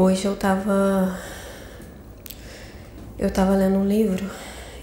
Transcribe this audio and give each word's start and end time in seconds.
Hoje 0.00 0.26
eu 0.26 0.36
tava. 0.36 1.18
Eu 3.18 3.32
tava 3.32 3.56
lendo 3.56 3.78
um 3.78 3.84
livro 3.84 4.30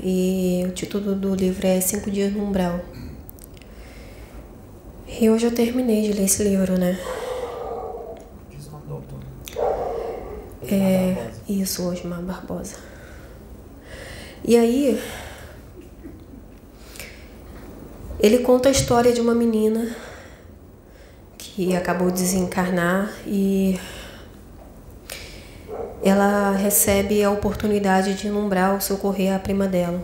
e 0.04 0.66
o 0.68 0.74
título 0.74 1.16
do 1.16 1.34
livro 1.34 1.66
é 1.66 1.80
Cinco 1.80 2.12
Dias 2.12 2.34
no 2.34 2.44
Umbral. 2.44 2.82
E 5.08 5.30
hoje 5.30 5.46
eu 5.46 5.56
terminei 5.56 6.02
de 6.02 6.12
ler 6.12 6.26
esse 6.26 6.44
livro, 6.44 6.78
né? 6.78 7.00
É, 10.70 11.32
isso, 11.48 11.84
hoje, 11.84 12.06
Mar 12.06 12.22
Barbosa. 12.22 12.76
E 14.44 14.58
aí, 14.58 15.02
ele 18.20 18.40
conta 18.40 18.68
a 18.68 18.72
história 18.74 19.14
de 19.14 19.22
uma 19.22 19.34
menina 19.34 19.96
que 21.38 21.74
acabou 21.74 22.12
de 22.12 22.22
desencarnar 22.22 23.14
e 23.26 23.80
ela 26.06 26.52
recebe 26.52 27.24
a 27.24 27.32
oportunidade 27.32 28.14
de 28.14 28.30
o 28.76 28.80
socorrer 28.80 29.34
a 29.34 29.40
prima 29.40 29.68
dela. 29.68 30.00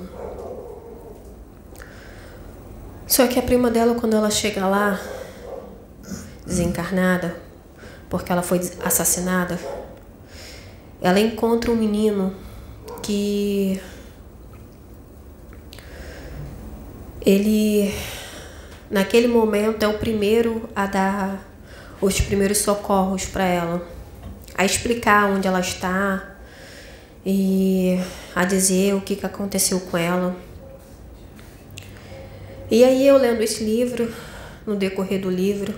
Só 3.06 3.28
que 3.28 3.38
a 3.38 3.44
prima 3.44 3.70
dela, 3.70 3.94
quando 3.94 4.16
ela 4.16 4.32
chega 4.32 4.66
lá, 4.66 5.00
desencarnada, 6.44 7.36
porque 8.10 8.32
ela 8.32 8.42
foi 8.42 8.60
assassinada, 8.84 9.60
ela 11.00 11.20
encontra 11.20 11.70
um 11.70 11.76
menino 11.76 12.34
que 13.04 13.80
ele 17.24 17.94
naquele 18.90 19.28
momento 19.28 19.84
é 19.84 19.88
o 19.88 20.00
primeiro 20.00 20.68
a 20.76 20.88
dar 20.88 21.48
os 22.02 22.20
primeiros 22.20 22.58
socorros 22.58 23.26
para 23.26 23.46
ela 23.46 24.01
a 24.62 24.66
explicar 24.66 25.28
onde 25.28 25.48
ela 25.48 25.60
está 25.60 26.36
e 27.26 28.00
a 28.36 28.46
dizer 28.46 28.94
o 28.94 29.02
que, 29.02 29.16
que 29.16 29.26
aconteceu 29.26 29.80
com 29.80 29.98
ela. 29.98 30.36
E 32.70 32.84
aí 32.84 33.08
eu 33.08 33.18
lendo 33.18 33.42
esse 33.42 33.64
livro, 33.64 34.14
no 34.66 34.76
decorrer 34.76 35.20
do 35.20 35.32
livro, 35.32 35.74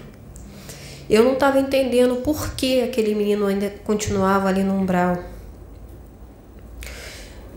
eu 1.09 1.23
não 1.23 1.33
estava 1.33 1.59
entendendo 1.59 2.17
por 2.17 2.55
que 2.55 2.81
aquele 2.81 3.15
menino 3.15 3.45
ainda 3.45 3.69
continuava 3.85 4.49
ali 4.49 4.63
no 4.63 4.73
umbral. 4.73 5.23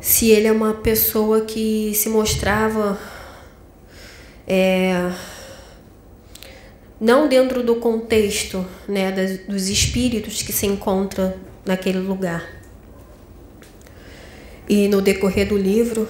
Se 0.01 0.31
ele 0.31 0.47
é 0.47 0.53
uma 0.53 0.75
pessoa 0.75 1.41
que 1.41 1.93
se 1.93 2.09
mostrava 2.09 2.97
é, 4.47 5.11
não 7.01 7.29
dentro 7.29 7.63
do 7.63 7.77
contexto 7.77 8.65
né, 8.89 9.13
das, 9.13 9.39
dos 9.41 9.69
espíritos 9.69 10.43
que 10.43 10.53
se 10.53 10.67
encontram 10.67 11.35
naquele 11.65 11.99
lugar. 11.99 12.45
E 14.69 14.89
no 14.89 15.01
decorrer 15.01 15.47
do 15.47 15.57
livro, 15.57 16.09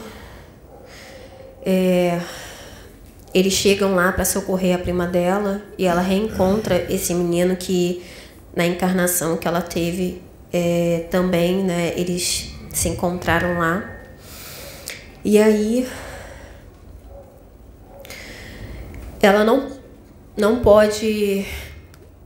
é, 1.64 2.20
eles 3.34 3.52
chegam 3.52 3.94
lá 3.94 4.12
para 4.12 4.24
socorrer 4.24 4.74
a 4.74 4.78
prima 4.78 5.06
dela 5.06 5.62
e 5.76 5.84
ela 5.84 6.00
reencontra 6.00 6.86
esse 6.90 7.12
menino 7.12 7.56
que, 7.56 8.02
na 8.54 8.64
encarnação 8.64 9.36
que 9.36 9.46
ela 9.46 9.60
teve, 9.60 10.22
é, 10.52 11.06
também 11.10 11.62
né, 11.62 11.92
eles 11.96 12.52
se 12.72 12.88
encontraram 12.88 13.58
lá. 13.58 13.92
E 15.24 15.38
aí, 15.38 15.86
ela 19.20 19.44
não 19.44 19.75
não 20.36 20.60
pode 20.60 21.46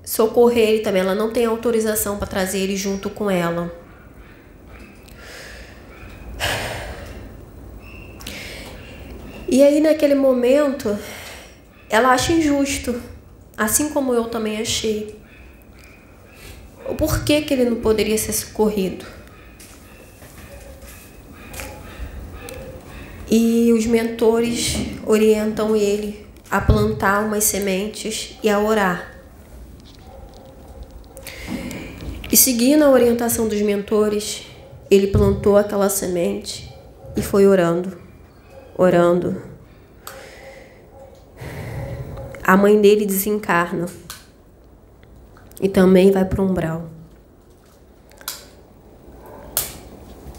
socorrer 0.05 0.69
ele 0.69 0.81
também, 0.81 1.03
ela 1.03 1.15
não 1.15 1.33
tem 1.33 1.45
autorização 1.47 2.19
para 2.19 2.27
trazer 2.27 2.59
ele 2.59 2.77
junto 2.77 3.09
com 3.09 3.31
ela. 3.31 3.73
E 9.49 9.63
aí, 9.63 9.81
naquele 9.81 10.15
momento, 10.15 10.99
ela 11.89 12.11
acha 12.11 12.33
injusto, 12.33 13.01
assim 13.57 13.91
como 13.91 14.15
eu 14.15 14.25
também 14.25 14.61
achei. 14.61 15.19
O 16.89 16.95
porquê 16.95 17.43
que 17.43 17.55
ele 17.55 17.65
não 17.65 17.77
poderia 17.77 18.17
ser 18.19 18.33
socorrido? 18.33 19.05
E 23.29 23.73
os 23.73 23.87
mentores 23.87 24.77
orientam 25.07 25.77
ele 25.77 26.30
a 26.51 26.61
plantar 26.61 27.25
umas 27.25 27.45
sementes 27.45 28.39
e 28.43 28.49
a 28.51 28.59
orar. 28.59 29.15
E 32.33 32.37
seguindo 32.37 32.85
a 32.85 32.91
orientação 32.91 33.49
dos 33.49 33.61
mentores, 33.61 34.47
ele 34.91 35.09
plantou 35.09 35.57
aquela 35.57 35.89
semente 35.89 36.73
e 37.17 37.23
foi 37.23 37.47
orando, 37.47 37.97
orando. 38.77 39.43
A 42.43 42.57
mãe 42.57 42.81
dele 42.81 43.07
desencarna 43.07 43.87
e 45.61 45.69
também 45.69 46.11
vai 46.11 46.25
para 46.25 46.43
o 46.43 46.45
umbral. 46.45 46.89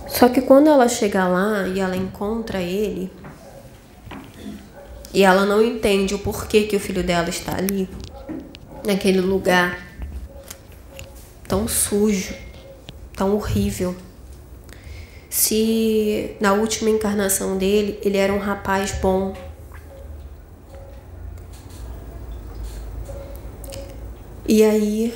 Só 0.08 0.28
que 0.30 0.42
quando 0.42 0.68
ela 0.68 0.88
chega 0.88 1.28
lá 1.28 1.68
e 1.68 1.80
ela 1.80 1.96
encontra 1.96 2.62
ele, 2.62 3.12
e 5.14 5.24
ela 5.24 5.46
não 5.46 5.62
entende 5.64 6.16
o 6.16 6.20
porquê 6.20 6.64
que 6.64 6.76
o 6.76 6.80
filho 6.80 7.04
dela 7.04 7.30
está 7.30 7.56
ali, 7.56 7.88
naquele 8.86 9.22
lugar 9.22 9.88
tão 11.48 11.68
sujo, 11.68 12.34
tão 13.14 13.36
horrível. 13.36 13.96
Se 15.30 16.36
na 16.40 16.54
última 16.54 16.90
encarnação 16.90 17.58
dele 17.58 18.00
ele 18.04 18.18
era 18.18 18.34
um 18.34 18.40
rapaz 18.40 18.92
bom, 19.02 19.34
E 24.54 24.64
aí 24.64 25.14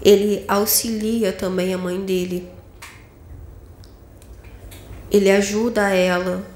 ele 0.00 0.44
auxilia 0.46 1.32
também 1.32 1.74
a 1.74 1.78
mãe 1.78 2.00
dele. 2.00 2.48
Ele 5.10 5.28
ajuda 5.28 5.88
ela 5.88 6.46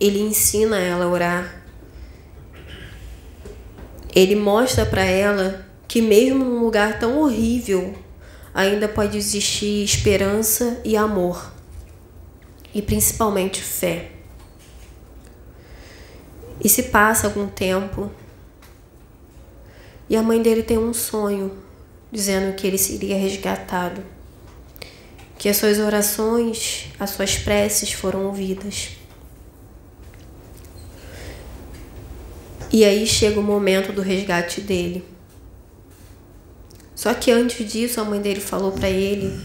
ele 0.00 0.20
ensina 0.20 0.78
ela 0.78 1.04
a 1.04 1.08
orar. 1.08 1.62
Ele 4.14 4.36
mostra 4.36 4.86
para 4.86 5.04
ela 5.04 5.66
que 5.86 6.02
mesmo 6.02 6.44
num 6.44 6.60
lugar 6.60 6.98
tão 6.98 7.18
horrível, 7.18 7.96
ainda 8.52 8.88
pode 8.88 9.16
existir 9.16 9.82
esperança 9.82 10.80
e 10.84 10.96
amor. 10.96 11.52
E 12.74 12.82
principalmente 12.82 13.62
fé. 13.62 14.10
E 16.62 16.68
se 16.68 16.84
passa 16.84 17.26
algum 17.26 17.46
tempo, 17.46 18.10
e 20.10 20.16
a 20.16 20.22
mãe 20.22 20.42
dele 20.42 20.62
tem 20.62 20.76
um 20.76 20.92
sonho, 20.92 21.56
dizendo 22.10 22.54
que 22.56 22.66
ele 22.66 22.78
seria 22.78 23.16
resgatado, 23.16 24.02
que 25.38 25.48
as 25.48 25.56
suas 25.56 25.78
orações, 25.78 26.86
as 26.98 27.10
suas 27.10 27.38
preces 27.38 27.92
foram 27.92 28.26
ouvidas. 28.26 28.97
E 32.70 32.84
aí 32.84 33.06
chega 33.06 33.40
o 33.40 33.42
momento 33.42 33.92
do 33.92 34.02
resgate 34.02 34.60
dele. 34.60 35.04
Só 36.94 37.14
que 37.14 37.30
antes 37.30 37.70
disso, 37.70 38.00
a 38.00 38.04
mãe 38.04 38.20
dele 38.20 38.40
falou 38.40 38.72
para 38.72 38.90
ele 38.90 39.38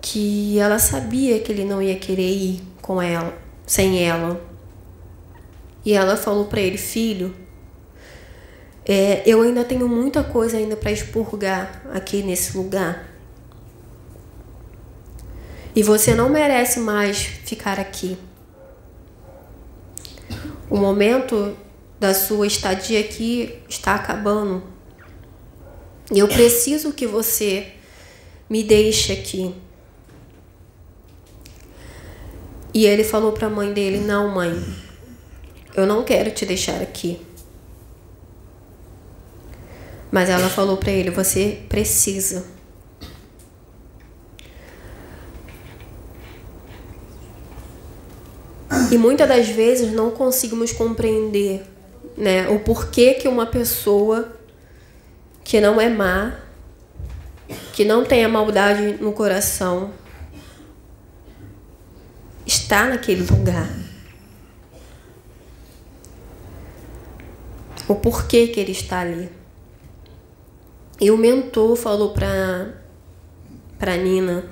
que 0.00 0.58
ela 0.58 0.78
sabia 0.78 1.40
que 1.40 1.50
ele 1.50 1.64
não 1.64 1.80
ia 1.82 1.96
querer 1.96 2.30
ir 2.30 2.62
com 2.80 3.00
ela, 3.00 3.36
sem 3.66 4.04
ela. 4.04 4.40
E 5.84 5.92
ela 5.92 6.16
falou 6.16 6.46
para 6.46 6.60
ele, 6.60 6.76
filho, 6.76 7.34
é, 8.84 9.22
eu 9.26 9.42
ainda 9.42 9.64
tenho 9.64 9.88
muita 9.88 10.22
coisa 10.22 10.56
ainda 10.56 10.76
para 10.76 10.92
expurgar 10.92 11.82
aqui 11.92 12.22
nesse 12.22 12.56
lugar. 12.56 13.08
E 15.74 15.82
você 15.82 16.14
não 16.14 16.28
merece 16.28 16.80
mais 16.80 17.18
ficar 17.22 17.78
aqui. 17.78 18.18
O 20.68 20.76
momento 20.76 21.56
da 22.00 22.14
sua 22.14 22.46
estadia 22.46 22.98
aqui 22.98 23.58
está 23.68 23.94
acabando. 23.94 24.62
E 26.10 26.18
eu 26.18 26.26
preciso 26.26 26.94
que 26.94 27.06
você 27.06 27.74
me 28.48 28.64
deixe 28.64 29.12
aqui. 29.12 29.54
E 32.72 32.86
ele 32.86 33.04
falou 33.04 33.32
para 33.32 33.48
a 33.48 33.50
mãe 33.50 33.72
dele: 33.72 33.98
Não, 33.98 34.28
mãe, 34.28 34.50
eu 35.76 35.86
não 35.86 36.02
quero 36.02 36.30
te 36.30 36.46
deixar 36.46 36.80
aqui. 36.80 37.20
Mas 40.10 40.30
ela 40.30 40.48
falou 40.48 40.78
para 40.78 40.90
ele: 40.90 41.10
Você 41.10 41.60
precisa. 41.68 42.44
E 48.90 48.98
muitas 48.98 49.28
das 49.28 49.48
vezes 49.48 49.92
não 49.92 50.10
conseguimos 50.10 50.72
compreender 50.72 51.62
né? 52.16 52.48
O 52.48 52.60
porquê 52.60 53.14
que 53.14 53.28
uma 53.28 53.46
pessoa 53.46 54.32
que 55.44 55.60
não 55.60 55.80
é 55.80 55.88
má 55.88 56.34
que 57.72 57.84
não 57.84 58.04
tenha 58.04 58.28
maldade 58.28 58.98
no 59.00 59.12
coração, 59.12 59.92
está 62.46 62.86
naquele 62.86 63.22
lugar. 63.22 63.68
O 67.88 67.94
porquê 67.94 68.48
que 68.48 68.60
ele 68.60 68.72
está 68.72 69.00
ali. 69.00 69.30
E 71.00 71.10
o 71.10 71.16
mentor 71.16 71.76
falou 71.76 72.12
para 72.12 72.74
para 73.78 73.96
Nina, 73.96 74.44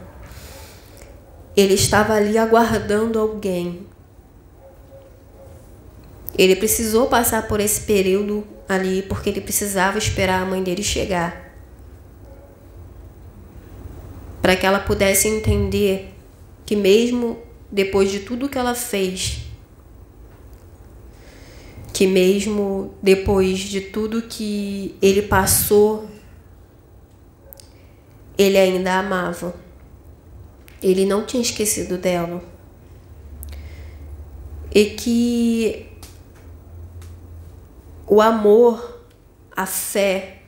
ele 1.54 1.74
estava 1.74 2.14
ali 2.14 2.38
aguardando 2.38 3.18
alguém. 3.18 3.86
Ele 6.38 6.54
precisou 6.54 7.08
passar 7.08 7.48
por 7.48 7.58
esse 7.58 7.80
período 7.80 8.46
ali 8.68 9.02
porque 9.02 9.28
ele 9.28 9.40
precisava 9.40 9.98
esperar 9.98 10.40
a 10.40 10.46
mãe 10.46 10.62
dele 10.62 10.82
chegar. 10.82 11.52
Para 14.40 14.54
que 14.54 14.64
ela 14.64 14.78
pudesse 14.78 15.26
entender 15.28 16.14
que 16.64 16.76
mesmo 16.76 17.38
depois 17.70 18.10
de 18.10 18.20
tudo 18.20 18.48
que 18.48 18.56
ela 18.56 18.74
fez, 18.74 19.40
que 21.92 22.06
mesmo 22.06 22.94
depois 23.02 23.58
de 23.58 23.80
tudo 23.80 24.22
que 24.22 24.94
ele 25.02 25.22
passou 25.22 26.08
ele 28.38 28.56
ainda 28.56 28.92
a 28.92 28.98
amava. 29.00 29.52
Ele 30.80 31.04
não 31.04 31.26
tinha 31.26 31.42
esquecido 31.42 31.98
dela. 31.98 32.40
E 34.72 34.84
que 34.90 35.87
o 38.08 38.20
amor, 38.20 39.02
a 39.54 39.66
fé, 39.66 40.38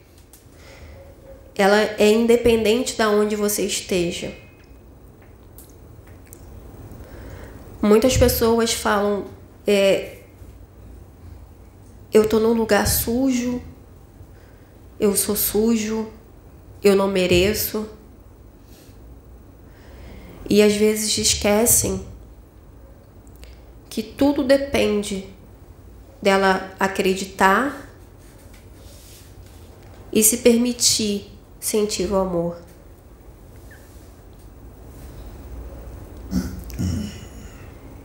ela 1.55 1.77
é 1.77 2.11
independente 2.11 2.97
de 2.97 3.05
onde 3.05 3.37
você 3.37 3.67
esteja. 3.67 4.33
Muitas 7.83 8.17
pessoas 8.17 8.73
falam, 8.73 9.27
é, 9.67 10.19
eu 12.13 12.29
tô 12.29 12.39
num 12.39 12.53
lugar 12.53 12.87
sujo, 12.87 13.63
eu 14.99 15.15
sou 15.15 15.37
sujo, 15.37 16.09
eu 16.83 16.97
não 16.97 17.09
mereço. 17.09 17.89
E 20.49 20.63
às 20.63 20.75
vezes 20.75 21.17
esquecem 21.19 22.05
que 23.89 24.03
tudo 24.03 24.43
depende 24.43 25.29
dela 26.21 26.75
acreditar 26.79 27.89
e 30.13 30.23
se 30.23 30.39
permitir 30.39 31.31
sentir 31.59 32.11
o 32.11 32.17
amor. 32.17 32.57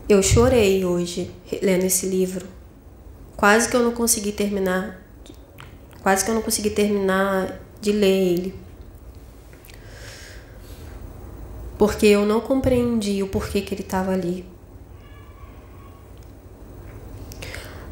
Eu 0.07 0.21
chorei 0.21 0.85
hoje 0.85 1.31
lendo 1.61 1.83
esse 1.83 2.05
livro. 2.05 2.47
Quase 3.35 3.67
que 3.67 3.75
eu 3.75 3.83
não 3.83 3.91
consegui 3.91 4.31
terminar. 4.31 5.01
Quase 6.03 6.23
que 6.23 6.29
eu 6.29 6.35
não 6.35 6.41
consegui 6.41 6.69
terminar 6.69 7.59
de 7.81 7.91
ler 7.91 8.33
ele 8.33 8.65
porque 11.77 12.05
eu 12.05 12.25
não 12.25 12.39
compreendi 12.39 13.21
o 13.21 13.27
porquê 13.27 13.61
que 13.61 13.73
ele 13.73 13.81
estava 13.81 14.11
ali. 14.11 14.45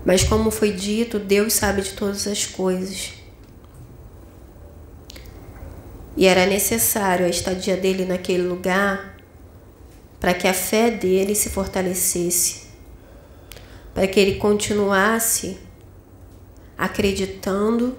Mas 0.05 0.23
como 0.23 0.51
foi 0.51 0.71
dito, 0.71 1.17
Deus 1.19 1.53
sabe 1.53 1.81
de 1.81 1.93
todas 1.93 2.27
as 2.27 2.45
coisas. 2.45 3.13
E 6.15 6.25
era 6.25 6.45
necessário 6.45 7.25
a 7.25 7.29
estadia 7.29 7.75
dele 7.75 8.05
naquele 8.05 8.43
lugar 8.43 9.17
para 10.19 10.33
que 10.33 10.47
a 10.47 10.53
fé 10.53 10.91
dele 10.91 11.35
se 11.35 11.49
fortalecesse, 11.49 12.67
para 13.93 14.07
que 14.07 14.19
ele 14.19 14.35
continuasse 14.35 15.57
acreditando 16.77 17.97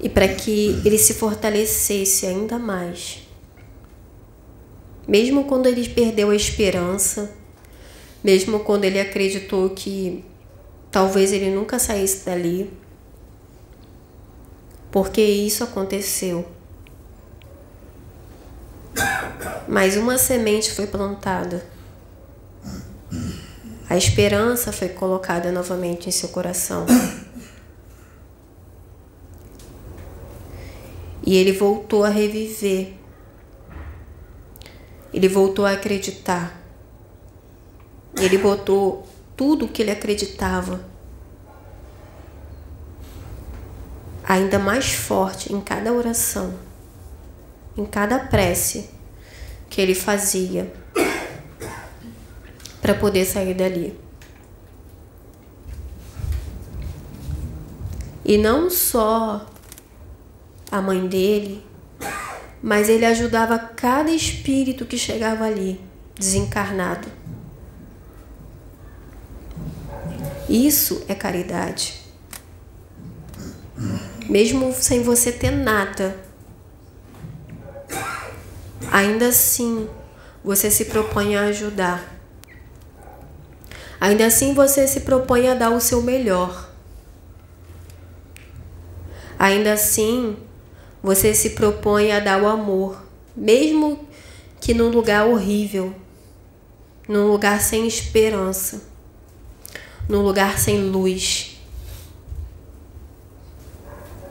e 0.00 0.08
para 0.08 0.28
que 0.28 0.80
ele 0.84 0.98
se 0.98 1.14
fortalecesse 1.14 2.26
ainda 2.26 2.58
mais. 2.58 3.26
Mesmo 5.06 5.44
quando 5.44 5.66
ele 5.66 5.88
perdeu 5.88 6.30
a 6.30 6.36
esperança, 6.36 7.32
mesmo 8.22 8.60
quando 8.60 8.84
ele 8.84 9.00
acreditou 9.00 9.70
que 9.70 10.24
talvez 10.90 11.32
ele 11.32 11.54
nunca 11.54 11.78
saísse 11.78 12.24
dali, 12.24 12.70
porque 14.90 15.20
isso 15.20 15.62
aconteceu. 15.62 16.46
Mas 19.68 19.96
uma 19.96 20.16
semente 20.16 20.72
foi 20.72 20.86
plantada. 20.86 21.66
A 23.88 23.96
esperança 23.96 24.72
foi 24.72 24.88
colocada 24.88 25.52
novamente 25.52 26.08
em 26.08 26.12
seu 26.12 26.28
coração. 26.30 26.86
E 31.24 31.36
ele 31.36 31.52
voltou 31.52 32.04
a 32.04 32.08
reviver. 32.08 32.92
Ele 35.12 35.28
voltou 35.28 35.66
a 35.66 35.72
acreditar. 35.72 36.65
Ele 38.18 38.38
botou 38.38 39.06
tudo 39.36 39.66
o 39.66 39.68
que 39.68 39.82
ele 39.82 39.90
acreditava 39.90 40.80
ainda 44.26 44.58
mais 44.58 44.92
forte 44.92 45.52
em 45.52 45.60
cada 45.60 45.92
oração, 45.92 46.54
em 47.76 47.84
cada 47.84 48.18
prece 48.18 48.90
que 49.70 49.80
ele 49.80 49.94
fazia 49.94 50.72
para 52.82 52.94
poder 52.94 53.24
sair 53.24 53.54
dali. 53.54 53.98
E 58.24 58.36
não 58.36 58.68
só 58.68 59.46
a 60.70 60.82
mãe 60.82 61.06
dele, 61.06 61.64
mas 62.60 62.88
ele 62.88 63.04
ajudava 63.04 63.56
cada 63.58 64.10
espírito 64.10 64.84
que 64.84 64.98
chegava 64.98 65.44
ali, 65.44 65.80
desencarnado. 66.18 67.06
Isso 70.56 71.04
é 71.06 71.14
caridade. 71.14 72.00
Mesmo 74.26 74.72
sem 74.72 75.02
você 75.02 75.30
ter 75.30 75.50
nada, 75.50 76.18
ainda 78.90 79.28
assim 79.28 79.86
você 80.42 80.70
se 80.70 80.86
propõe 80.86 81.36
a 81.36 81.42
ajudar. 81.42 82.18
Ainda 84.00 84.24
assim 84.24 84.54
você 84.54 84.88
se 84.88 85.00
propõe 85.00 85.46
a 85.46 85.54
dar 85.54 85.72
o 85.72 85.80
seu 85.80 86.00
melhor. 86.00 86.70
Ainda 89.38 89.74
assim 89.74 90.38
você 91.02 91.34
se 91.34 91.50
propõe 91.50 92.12
a 92.12 92.18
dar 92.18 92.42
o 92.42 92.48
amor, 92.48 93.04
mesmo 93.36 94.08
que 94.58 94.72
num 94.72 94.88
lugar 94.88 95.26
horrível, 95.26 95.94
num 97.06 97.26
lugar 97.30 97.60
sem 97.60 97.86
esperança, 97.86 98.95
num 100.08 100.22
lugar 100.22 100.58
sem 100.58 100.82
luz. 100.90 101.56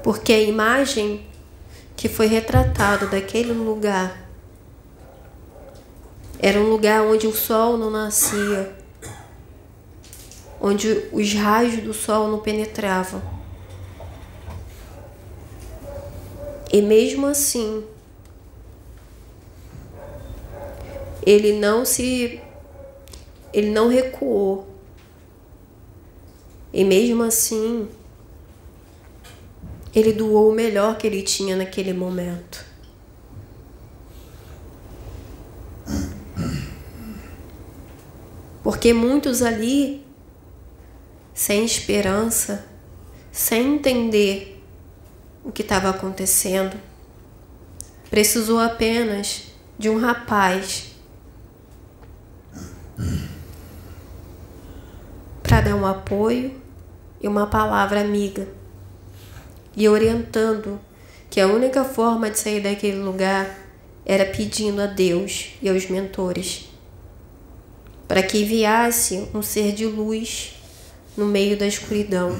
Porque 0.03 0.33
a 0.33 0.41
imagem 0.41 1.25
que 1.95 2.07
foi 2.07 2.27
retratada 2.27 3.07
daquele 3.07 3.53
lugar 3.53 4.25
era 6.39 6.59
um 6.59 6.69
lugar 6.69 7.01
onde 7.01 7.25
o 7.25 7.33
sol 7.33 7.77
não 7.77 7.89
nascia, 7.89 8.75
onde 10.61 11.09
os 11.11 11.33
raios 11.33 11.81
do 11.81 11.93
sol 11.93 12.27
não 12.27 12.39
penetravam. 12.39 13.21
E 16.71 16.81
mesmo 16.81 17.25
assim, 17.25 17.83
ele 21.25 21.53
não 21.53 21.85
se 21.85 22.41
ele 23.53 23.71
não 23.71 23.87
recuou. 23.87 24.74
E 26.75 26.83
mesmo 26.83 27.23
assim, 27.23 27.87
ele 29.95 30.11
doou 30.11 30.51
o 30.51 30.53
melhor 30.53 30.97
que 30.97 31.07
ele 31.07 31.23
tinha 31.23 31.55
naquele 31.55 31.93
momento. 31.93 32.65
Porque 38.61 38.93
muitos 38.93 39.41
ali, 39.41 40.05
sem 41.33 41.63
esperança, 41.63 42.67
sem 43.31 43.75
entender 43.75 44.61
o 45.45 45.53
que 45.53 45.61
estava 45.61 45.89
acontecendo. 45.89 46.77
Precisou 48.09 48.59
apenas 48.59 49.43
de 49.79 49.89
um 49.89 49.97
rapaz 49.97 50.93
para 55.41 55.61
dar 55.61 55.75
um 55.75 55.85
apoio 55.85 56.64
e 57.25 57.27
uma 57.27 57.47
palavra 57.47 58.01
amiga 58.01 58.47
e 59.75 59.89
orientando 59.89 60.79
que 61.27 61.41
a 61.41 61.47
única 61.47 61.83
forma 61.83 62.29
de 62.29 62.37
sair 62.37 62.61
daquele 62.61 62.99
lugar 62.99 63.65
era 64.05 64.27
pedindo 64.27 64.79
a 64.79 64.85
Deus 64.85 65.53
e 65.59 65.67
aos 65.67 65.89
mentores 65.89 66.69
para 68.07 68.21
que 68.21 68.43
enviasse 68.43 69.27
um 69.33 69.41
ser 69.41 69.73
de 69.73 69.87
luz 69.87 70.53
no 71.17 71.25
meio 71.25 71.57
da 71.57 71.65
escuridão, 71.65 72.39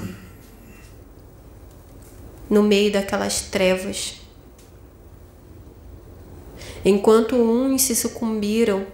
no 2.48 2.62
meio 2.62 2.92
daquelas 2.92 3.40
trevas. 3.40 4.20
Enquanto 6.84 7.34
uns 7.34 7.82
se 7.82 7.96
sucumbiram 7.96 8.86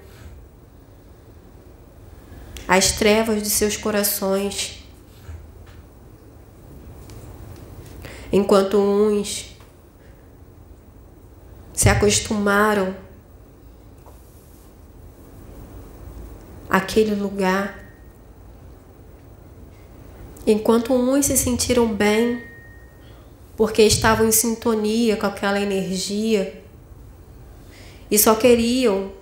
às 2.67 2.93
trevas 2.93 3.43
de 3.43 3.51
seus 3.51 3.77
corações, 3.77 4.82
enquanto 8.33 8.79
uns 8.79 9.55
se 11.75 11.89
acostumaram 11.89 12.97
àquele 16.71 17.15
lugar, 17.15 17.79
enquanto 20.47 20.95
uns 20.95 21.27
se 21.27 21.37
sentiram 21.37 21.93
bem 21.93 22.43
porque 23.57 23.83
estavam 23.83 24.27
em 24.27 24.33
sintonia 24.33 25.17
com 25.17 25.27
aquela 25.27 25.61
energia 25.61 26.62
e 28.11 28.19
só 28.19 28.35
queriam 28.35 29.12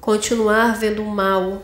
continuar 0.00 0.78
vendo 0.78 1.02
o 1.02 1.06
mal, 1.06 1.62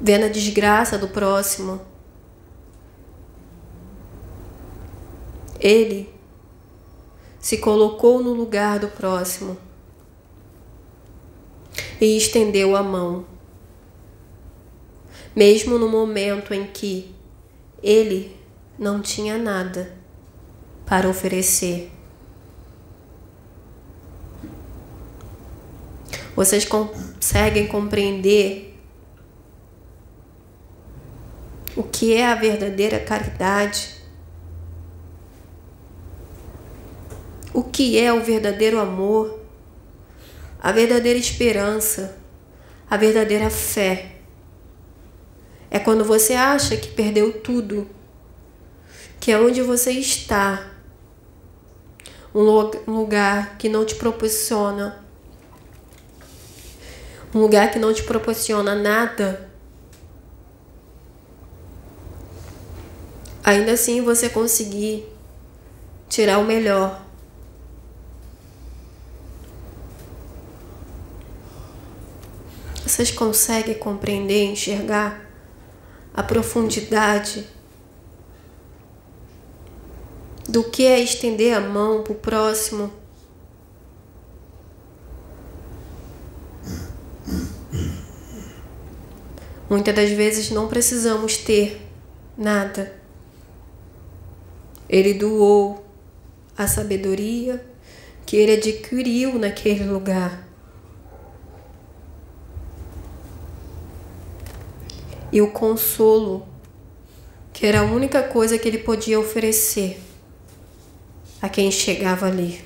vendo 0.00 0.26
a 0.26 0.28
desgraça 0.28 0.96
do 0.96 1.08
próximo. 1.08 1.89
Ele 5.60 6.12
se 7.38 7.58
colocou 7.58 8.22
no 8.22 8.32
lugar 8.32 8.78
do 8.78 8.88
próximo 8.88 9.56
e 12.00 12.16
estendeu 12.16 12.74
a 12.74 12.82
mão. 12.82 13.26
Mesmo 15.36 15.78
no 15.78 15.88
momento 15.88 16.52
em 16.52 16.66
que 16.66 17.14
ele 17.82 18.36
não 18.78 19.00
tinha 19.00 19.38
nada 19.38 19.94
para 20.86 21.08
oferecer. 21.08 21.92
Vocês 26.34 26.64
conseguem 26.64 27.68
compreender 27.68 28.74
o 31.76 31.82
que 31.82 32.14
é 32.14 32.26
a 32.26 32.34
verdadeira 32.34 32.98
caridade? 32.98 34.00
O 37.52 37.62
que 37.80 37.98
é 37.98 38.12
o 38.12 38.22
verdadeiro 38.22 38.78
amor? 38.78 39.40
A 40.60 40.70
verdadeira 40.70 41.18
esperança, 41.18 42.14
a 42.90 42.94
verdadeira 42.98 43.48
fé. 43.48 44.16
É 45.70 45.78
quando 45.78 46.04
você 46.04 46.34
acha 46.34 46.76
que 46.76 46.88
perdeu 46.88 47.40
tudo, 47.40 47.88
que 49.18 49.32
é 49.32 49.40
onde 49.40 49.62
você 49.62 49.92
está, 49.92 50.72
um 52.34 52.42
lugar 52.86 53.56
que 53.56 53.66
não 53.66 53.86
te 53.86 53.94
proporciona, 53.94 55.02
um 57.34 57.38
lugar 57.38 57.70
que 57.70 57.78
não 57.78 57.94
te 57.94 58.02
proporciona 58.02 58.74
nada. 58.74 59.50
Ainda 63.42 63.72
assim 63.72 64.02
você 64.02 64.28
conseguir 64.28 65.06
tirar 66.10 66.36
o 66.40 66.44
melhor 66.44 67.08
Vocês 73.00 73.12
conseguem 73.12 73.78
compreender, 73.78 74.44
enxergar 74.44 75.26
a 76.12 76.22
profundidade 76.22 77.46
do 80.46 80.64
que 80.64 80.84
é 80.84 81.00
estender 81.00 81.56
a 81.56 81.62
mão 81.62 82.02
para 82.02 82.12
o 82.12 82.16
próximo? 82.16 82.92
Muitas 89.70 89.94
das 89.94 90.10
vezes 90.10 90.50
não 90.50 90.68
precisamos 90.68 91.38
ter 91.38 91.80
nada. 92.36 93.00
Ele 94.86 95.14
doou 95.14 95.86
a 96.54 96.68
sabedoria 96.68 97.64
que 98.26 98.36
ele 98.36 98.52
adquiriu 98.52 99.38
naquele 99.38 99.84
lugar. 99.84 100.49
E 105.32 105.40
o 105.40 105.50
consolo, 105.50 106.46
que 107.52 107.66
era 107.66 107.80
a 107.80 107.84
única 107.84 108.22
coisa 108.22 108.58
que 108.58 108.66
ele 108.66 108.78
podia 108.78 109.18
oferecer 109.18 110.00
a 111.40 111.48
quem 111.48 111.70
chegava 111.70 112.26
ali. 112.26 112.64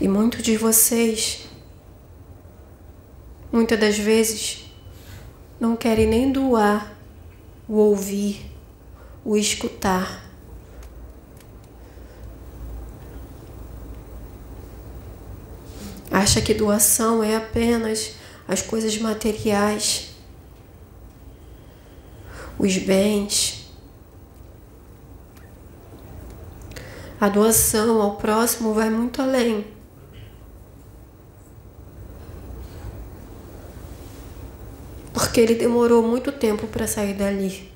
E 0.00 0.08
muitos 0.08 0.42
de 0.42 0.56
vocês, 0.56 1.46
muitas 3.52 3.78
das 3.78 3.98
vezes, 3.98 4.64
não 5.60 5.76
querem 5.76 6.06
nem 6.06 6.32
doar 6.32 6.96
o 7.68 7.74
ouvir, 7.74 8.50
o 9.24 9.36
escutar. 9.36 10.28
Acha 16.10 16.42
que 16.42 16.52
doação 16.52 17.22
é 17.22 17.36
apenas 17.36 18.16
as 18.46 18.62
coisas 18.62 18.96
materiais, 18.98 20.10
os 22.58 22.76
bens. 22.78 23.70
A 27.20 27.28
doação 27.28 28.02
ao 28.02 28.16
próximo 28.16 28.74
vai 28.74 28.90
muito 28.90 29.22
além. 29.22 29.64
Porque 35.12 35.40
ele 35.40 35.54
demorou 35.54 36.02
muito 36.02 36.32
tempo 36.32 36.66
para 36.66 36.86
sair 36.86 37.14
dali. 37.14 37.70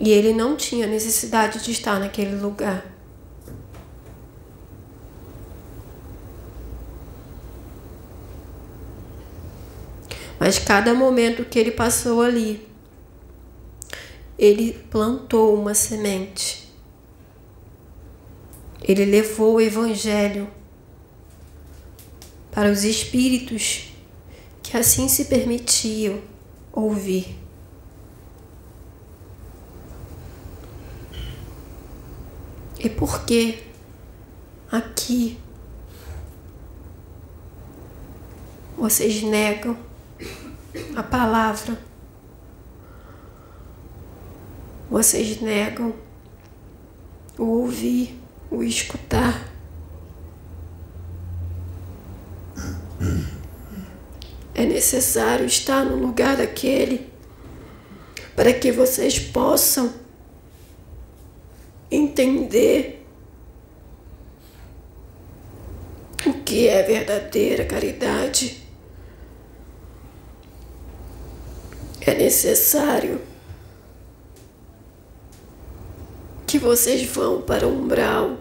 E 0.00 0.10
ele 0.10 0.32
não 0.32 0.56
tinha 0.56 0.86
necessidade 0.86 1.62
de 1.62 1.72
estar 1.72 2.00
naquele 2.00 2.34
lugar. 2.36 2.89
Mas 10.50 10.58
cada 10.58 10.92
momento 10.92 11.44
que 11.44 11.56
ele 11.56 11.70
passou 11.70 12.20
ali, 12.20 12.68
ele 14.36 14.72
plantou 14.90 15.54
uma 15.54 15.74
semente. 15.74 16.68
Ele 18.82 19.04
levou 19.04 19.54
o 19.54 19.60
Evangelho 19.60 20.50
para 22.50 22.68
os 22.68 22.82
espíritos 22.82 23.92
que 24.60 24.76
assim 24.76 25.06
se 25.06 25.26
permitiam 25.26 26.20
ouvir. 26.72 27.38
E 32.80 32.90
por 32.90 33.24
que 33.24 33.62
aqui 34.68 35.38
vocês 38.76 39.22
negam 39.22 39.89
a 40.96 41.02
palavra. 41.02 41.78
Vocês 44.90 45.40
negam 45.40 45.94
o 47.38 47.44
ouvir, 47.44 48.18
o 48.50 48.62
escutar. 48.62 49.48
É 54.54 54.66
necessário 54.66 55.46
estar 55.46 55.84
no 55.84 55.96
lugar 55.96 56.36
daquele 56.36 57.08
para 58.36 58.52
que 58.52 58.70
vocês 58.72 59.18
possam 59.18 59.92
entender 61.90 63.06
o 66.26 66.34
que 66.34 66.68
é 66.68 66.82
verdadeira 66.82 67.64
caridade. 67.64 68.69
É 72.00 72.14
necessário 72.14 73.20
que 76.46 76.58
vocês 76.58 77.06
vão 77.08 77.42
para 77.42 77.66
o 77.66 77.72
umbral, 77.72 78.36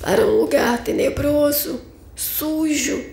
para 0.00 0.24
um 0.26 0.40
lugar 0.40 0.82
tenebroso, 0.84 1.80
sujo, 2.14 3.04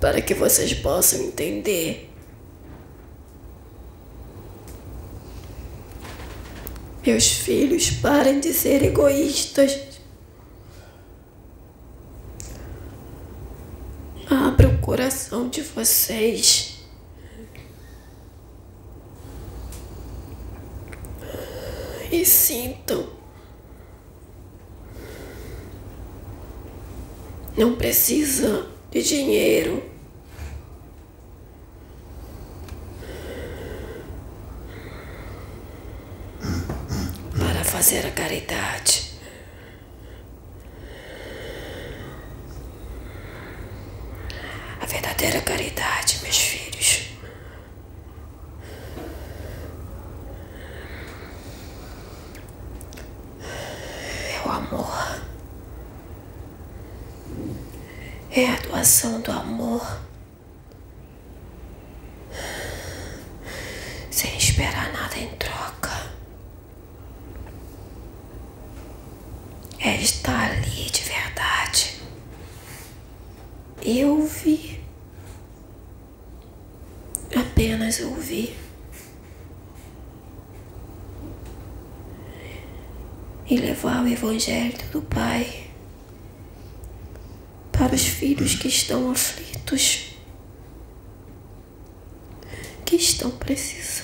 para 0.00 0.22
que 0.22 0.32
vocês 0.32 0.72
possam 0.72 1.20
entender. 1.20 2.10
Meus 7.06 7.30
filhos, 7.30 7.90
parem 7.90 8.40
de 8.40 8.52
ser 8.52 8.82
egoístas. 8.82 9.78
Abra 14.30 14.68
o 14.68 14.78
coração 14.90 15.48
de 15.48 15.62
vocês. 15.62 16.80
E 22.10 22.24
sintam. 22.24 23.08
Não 27.56 27.76
precisa 27.76 28.66
de 28.90 29.00
dinheiro. 29.04 29.80
Para 37.38 37.62
fazer 37.62 38.04
a 38.06 38.10
caridade. 38.10 39.08
A 44.80 44.86
verdadeira 44.86 45.40
caridade, 45.42 46.20
meus 46.22 46.38
filhos. 46.38 47.10
É 54.32 54.40
o 54.46 54.50
amor. 54.50 55.20
É 58.30 58.46
a 58.46 58.56
doação 58.60 59.20
do 59.20 59.30
amor. 59.30 60.00
Sem 64.10 64.34
esperar 64.60 64.92
nada 64.92 65.18
em 65.18 65.28
troca. 65.36 66.10
É 69.78 69.96
estar 69.96 70.50
ali 70.50 70.90
de 70.90 71.00
verdade. 71.02 71.96
Eu 73.82 74.26
vi. 74.26 74.78
Apenas 77.34 78.00
ouvir. 78.00 78.54
E 83.46 83.56
levar 83.56 84.04
o 84.04 84.08
Evangelho 84.08 84.76
do 84.92 85.00
Pai 85.00 85.70
para 87.72 87.94
os 87.94 88.06
filhos 88.06 88.56
que 88.56 88.68
estão 88.68 89.10
aflitos, 89.10 90.14
que 92.84 92.96
estão 92.96 93.30
precisando. 93.30 93.99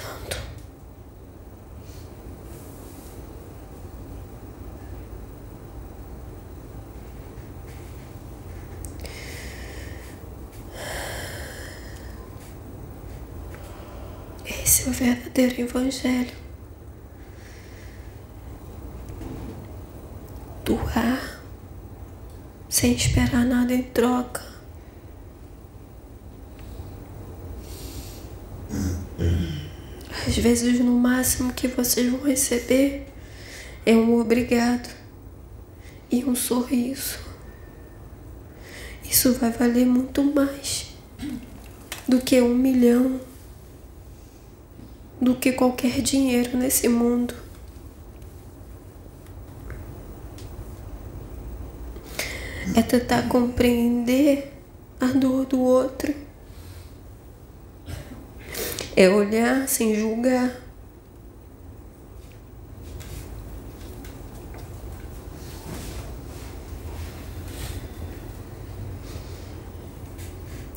Esse 14.76 14.88
é 14.88 14.90
o 14.90 14.92
verdadeiro 14.92 15.60
Evangelho. 15.62 16.34
Doar 20.66 21.40
sem 22.68 22.92
esperar 22.92 23.46
nada 23.46 23.72
em 23.72 23.82
troca. 23.82 24.44
Às 30.28 30.36
vezes, 30.36 30.78
no 30.80 30.92
máximo 30.92 31.54
que 31.54 31.68
vocês 31.68 32.12
vão 32.12 32.20
receber 32.20 33.06
é 33.86 33.94
um 33.96 34.20
obrigado 34.20 34.94
e 36.10 36.22
um 36.22 36.34
sorriso. 36.34 37.18
Isso 39.02 39.32
vai 39.32 39.50
valer 39.52 39.86
muito 39.86 40.22
mais 40.22 40.94
do 42.06 42.20
que 42.20 42.42
um 42.42 42.54
milhão, 42.54 43.18
do 45.26 45.34
que 45.34 45.50
qualquer 45.50 46.00
dinheiro 46.02 46.56
nesse 46.56 46.88
mundo. 46.88 47.34
É 52.76 52.80
tentar 52.80 53.28
compreender 53.28 54.52
a 55.00 55.06
dor 55.06 55.44
do 55.44 55.60
outro. 55.60 56.14
É 58.94 59.08
olhar 59.10 59.66
sem 59.66 59.96
julgar. 59.96 60.60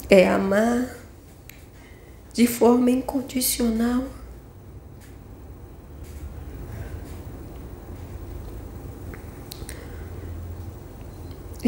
É 0.10 0.28
amar 0.28 0.90
de 2.34 2.48
forma 2.48 2.90
incondicional. 2.90 4.19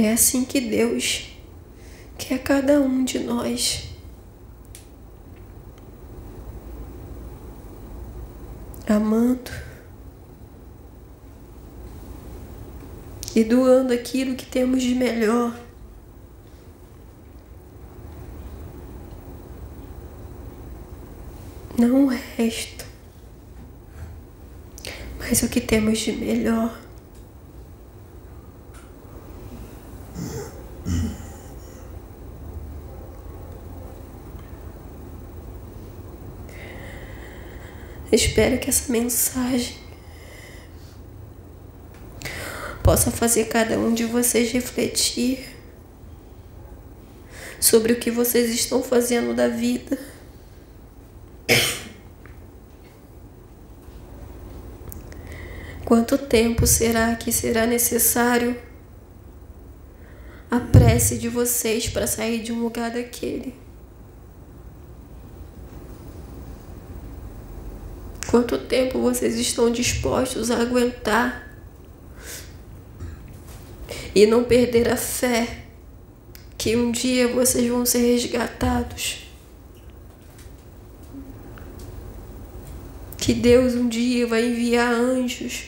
É 0.04 0.14
assim 0.14 0.44
que 0.44 0.60
Deus 0.60 1.30
quer 2.18 2.40
cada 2.40 2.82
um 2.82 3.04
de 3.06 3.20
nós. 3.20 3.88
Amando 8.90 9.52
e 13.36 13.44
doando 13.44 13.94
aquilo 13.94 14.36
que 14.36 14.44
temos 14.48 14.82
de 14.82 14.96
melhor. 14.96 15.56
Não 21.78 22.06
o 22.06 22.08
resto, 22.08 22.86
mas 25.20 25.44
o 25.44 25.48
que 25.48 25.62
temos 25.62 26.00
de 26.00 26.12
melhor. 26.14 26.91
Espero 38.12 38.60
que 38.60 38.70
essa 38.70 38.92
mensagem 38.92 39.78
possa 42.84 43.10
fazer 43.10 43.46
cada 43.46 43.78
um 43.80 43.94
de 43.94 44.04
vocês 44.04 44.52
refletir 44.52 45.48
sobre 47.60 47.94
o 47.94 48.00
que 48.00 48.12
vocês 48.12 48.50
estão 48.50 48.84
fazendo 48.84 49.34
da 49.34 49.48
vida. 49.48 49.98
Quanto 55.86 56.18
tempo 56.18 56.66
será 56.68 57.16
que 57.16 57.32
será 57.32 57.66
necessário 57.66 58.60
a 60.50 60.60
prece 60.60 61.18
de 61.18 61.30
vocês 61.30 61.88
para 61.88 62.08
sair 62.08 62.42
de 62.42 62.52
um 62.52 62.62
lugar 62.62 62.92
daquele? 62.92 63.61
Quanto 68.32 68.58
tempo 68.58 68.98
vocês 69.02 69.36
estão 69.38 69.70
dispostos 69.70 70.50
a 70.50 70.62
aguentar 70.62 71.52
e 74.16 74.26
não 74.26 74.46
perder 74.46 74.88
a 74.88 74.96
fé 74.96 75.66
que 76.58 76.78
um 76.78 76.94
dia 76.94 77.28
vocês 77.28 77.70
vão 77.70 77.86
ser 77.86 78.14
resgatados? 78.14 79.28
Que 83.18 83.34
Deus 83.34 83.76
um 83.76 83.90
dia 83.90 84.26
vai 84.26 84.46
enviar 84.46 84.94
anjos 84.94 85.66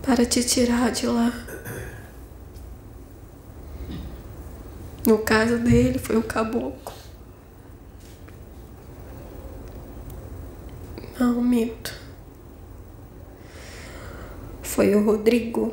para 0.00 0.24
te 0.24 0.42
tirar 0.42 0.92
de 0.92 1.06
lá. 1.08 1.30
No 5.06 5.18
caso 5.18 5.58
dele, 5.58 5.98
foi 5.98 6.16
o 6.16 6.22
caboclo. 6.22 6.91
Não, 11.22 11.40
minto. 11.40 11.94
Foi 14.60 14.92
o 14.92 15.04
Rodrigo. 15.04 15.72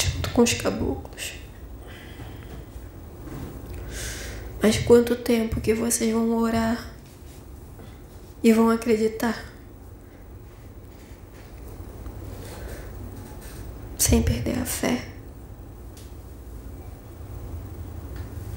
Junto 0.00 0.30
com 0.30 0.40
os 0.40 0.54
caboclos. 0.54 1.34
Mas 4.62 4.78
quanto 4.78 5.14
tempo 5.14 5.60
que 5.60 5.74
vocês 5.74 6.14
vão 6.14 6.34
orar 6.38 6.94
e 8.42 8.54
vão 8.54 8.70
acreditar. 8.70 9.57
Sem 14.08 14.22
perder 14.22 14.58
a 14.58 14.64
fé. 14.64 15.06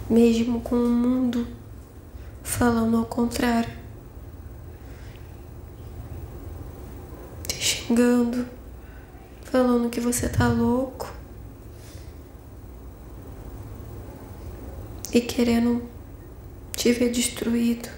Mesmo 0.10 0.62
com 0.62 0.78
o 0.78 0.88
mundo 0.88 1.46
falando 2.42 2.96
ao 2.96 3.04
contrário. 3.04 3.70
Te 7.46 7.56
xingando, 7.56 8.48
falando 9.44 9.90
que 9.90 10.00
você 10.00 10.30
tá 10.30 10.48
louco. 10.48 11.12
E 15.12 15.20
querendo 15.20 15.84
te 16.78 16.94
ver 16.94 17.12
destruído. 17.12 17.90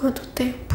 Quanto 0.00 0.26
tempo? 0.30 0.70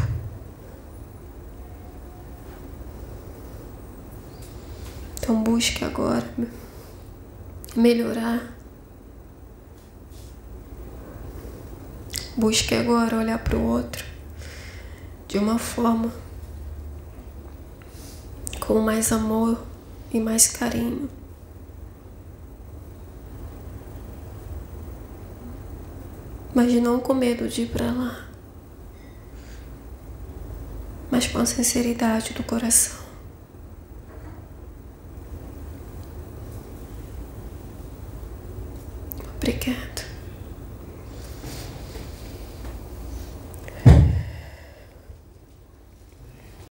Então 5.26 5.42
busque 5.42 5.84
agora 5.84 6.24
melhorar. 7.76 8.54
Busque 12.36 12.74
agora 12.74 13.16
olhar 13.16 13.38
para 13.38 13.56
o 13.56 13.62
outro 13.62 14.04
de 15.28 15.38
uma 15.38 15.58
forma 15.58 16.12
com 18.60 18.80
mais 18.80 19.12
amor 19.12 19.62
e 20.12 20.20
mais 20.20 20.48
carinho. 20.48 21.08
Mas 26.54 26.72
não 26.74 26.98
com 26.98 27.12
medo 27.12 27.48
de 27.48 27.62
ir 27.62 27.68
para 27.68 27.92
lá, 27.92 28.26
mas 31.10 31.26
com 31.26 31.38
a 31.38 31.44
sinceridade 31.44 32.32
do 32.32 32.42
coração. 32.42 33.05